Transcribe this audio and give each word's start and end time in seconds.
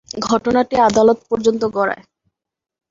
ঘটনাটি 0.27 0.75
আদালত 0.81 1.19
পর্যন্ত 1.29 1.61
গড়ায়। 1.73 2.03